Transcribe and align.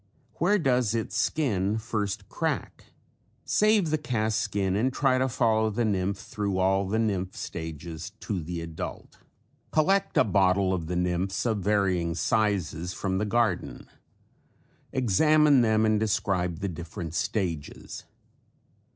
Where 0.39 0.57
does 0.57 0.95
its 0.95 1.15
skin 1.15 1.77
first 1.77 2.27
crack? 2.27 2.85
Save 3.45 3.91
the 3.91 3.99
cast 3.99 4.39
skin 4.39 4.75
and 4.75 4.91
try 4.91 5.19
to 5.19 5.29
follow 5.29 5.69
the 5.69 5.85
nymph 5.85 6.17
thru 6.17 6.57
all 6.57 6.87
the 6.87 6.97
nymph 6.97 7.35
stages 7.35 8.09
to 8.21 8.41
the 8.41 8.61
adult. 8.61 9.19
Collect 9.69 10.17
a 10.17 10.23
bottle 10.23 10.73
of 10.73 10.87
the 10.87 10.95
nymphs 10.95 11.45
of 11.45 11.59
varying 11.59 12.15
sizes 12.15 12.93
from 12.93 13.19
the 13.19 13.25
garden. 13.25 13.85
Examine 14.91 15.61
them 15.61 15.85
and 15.85 15.99
describe 15.99 16.61
the 16.61 16.67
different 16.67 17.13
stages. 17.13 18.05